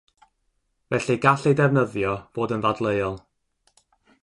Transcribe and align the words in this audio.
Felly 0.93 1.17
gall 1.25 1.45
eu 1.51 1.53
defnyddio 1.59 2.15
fod 2.39 2.55
yn 2.57 2.65
ddadleuol. 2.67 3.21